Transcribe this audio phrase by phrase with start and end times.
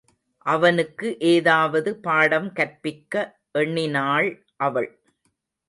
[0.45, 4.29] அவனுக்கு ஏதாவது பாடம் கற்பிக்க எண்ணினாள்
[4.57, 4.91] அவள்.